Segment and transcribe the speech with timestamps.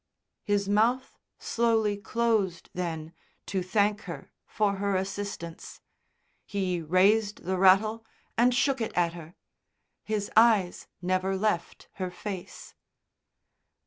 [0.41, 3.13] His mouth slowly closed then
[3.45, 5.79] to thank her for her assistance,
[6.43, 8.03] he raised the rattle
[8.35, 9.35] and shook it at her.
[10.03, 12.73] His eyes never left her face.